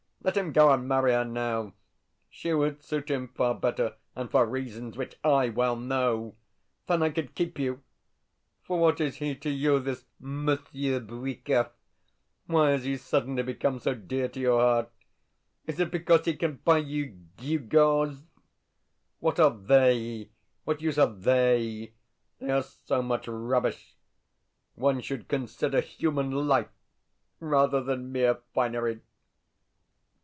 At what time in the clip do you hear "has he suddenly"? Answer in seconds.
12.69-13.41